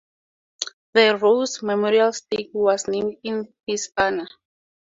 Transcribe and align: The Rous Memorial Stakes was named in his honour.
The 0.93 1.15
Rous 1.15 1.61
Memorial 1.61 2.11
Stakes 2.11 2.55
was 2.55 2.87
named 2.87 3.17
in 3.21 3.53
his 3.67 3.91
honour. 3.95 4.27